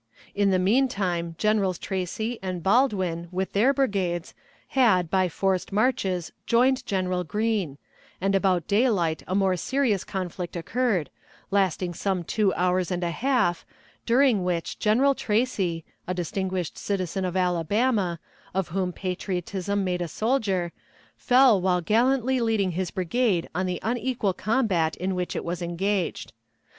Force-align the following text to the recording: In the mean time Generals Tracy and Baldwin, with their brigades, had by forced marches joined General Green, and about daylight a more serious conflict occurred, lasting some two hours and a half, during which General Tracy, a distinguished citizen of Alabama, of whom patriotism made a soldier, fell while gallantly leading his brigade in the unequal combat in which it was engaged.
In 0.33 0.49
the 0.49 0.57
mean 0.57 0.87
time 0.87 1.35
Generals 1.37 1.77
Tracy 1.77 2.39
and 2.41 2.63
Baldwin, 2.63 3.27
with 3.31 3.53
their 3.53 3.71
brigades, 3.71 4.33
had 4.69 5.11
by 5.11 5.29
forced 5.29 5.71
marches 5.71 6.31
joined 6.47 6.83
General 6.87 7.23
Green, 7.23 7.77
and 8.19 8.33
about 8.33 8.67
daylight 8.67 9.21
a 9.27 9.35
more 9.35 9.55
serious 9.55 10.03
conflict 10.03 10.55
occurred, 10.55 11.11
lasting 11.51 11.93
some 11.93 12.23
two 12.23 12.51
hours 12.55 12.89
and 12.89 13.03
a 13.03 13.11
half, 13.11 13.63
during 14.07 14.43
which 14.43 14.79
General 14.79 15.13
Tracy, 15.13 15.85
a 16.07 16.15
distinguished 16.15 16.79
citizen 16.79 17.23
of 17.23 17.37
Alabama, 17.37 18.17
of 18.55 18.69
whom 18.69 18.91
patriotism 18.91 19.83
made 19.83 20.01
a 20.01 20.07
soldier, 20.07 20.71
fell 21.15 21.61
while 21.61 21.79
gallantly 21.79 22.39
leading 22.39 22.71
his 22.71 22.89
brigade 22.89 23.47
in 23.55 23.67
the 23.67 23.79
unequal 23.83 24.33
combat 24.33 24.95
in 24.95 25.13
which 25.13 25.35
it 25.35 25.45
was 25.45 25.61
engaged. 25.61 26.33